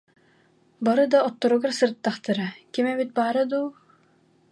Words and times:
Бары 0.85 1.03
да 1.15 1.19
отторугар 1.29 1.71
сырыттахтара, 1.79 2.47
ким 2.73 2.85
эмит 2.93 3.09
баара 3.17 3.43
дуу 3.51 3.67